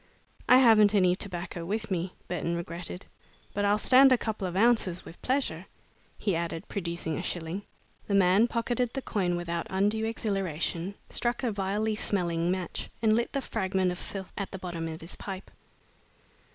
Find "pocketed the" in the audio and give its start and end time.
8.47-9.03